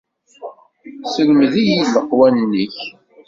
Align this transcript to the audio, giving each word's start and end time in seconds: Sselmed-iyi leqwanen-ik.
Sselmed-iyi 1.05 1.75
leqwanen-ik. 1.93 2.77